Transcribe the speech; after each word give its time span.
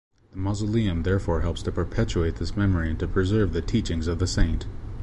The 0.31 0.37
mausoleum 0.39 1.03
therefore 1.03 1.41
helps 1.41 1.61
to 1.61 1.71
perpetuate 1.71 2.37
this 2.37 2.57
memory 2.57 2.89
and 2.89 2.97
to 3.01 3.07
preserve 3.07 3.53
the 3.53 3.61
teachings 3.61 4.07
of 4.07 4.17
the 4.17 4.25
saint. 4.25 4.65